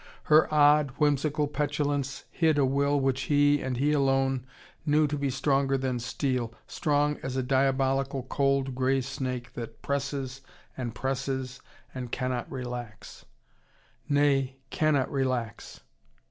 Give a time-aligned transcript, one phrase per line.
[0.23, 4.47] Her odd, whimsical petulance hid a will which he, and he alone,
[4.83, 10.41] knew to be stronger than steel, strong as a diabolical, cold, grey snake that presses
[10.75, 11.61] and presses
[11.93, 13.25] and cannot relax:
[14.09, 15.81] nay, cannot relax.